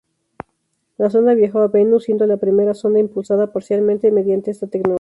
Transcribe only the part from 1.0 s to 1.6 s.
sonda viajó